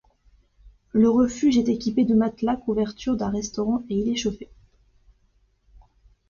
Le 0.93 1.11
refuge 1.11 1.59
est 1.59 1.69
équipé 1.69 2.05
de 2.05 2.15
matelas, 2.15 2.55
couvertures, 2.57 3.15
d'un 3.15 3.29
restaurant 3.29 3.83
et 3.87 3.97
il 3.99 4.09
est 4.09 4.15
chauffé. 4.15 4.49